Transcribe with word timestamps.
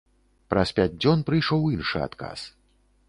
Праз 0.53 0.71
пяць 0.79 0.93
дзён 1.01 1.21
прыйшоў 1.27 1.71
іншы 1.77 2.03
адказ. 2.07 2.39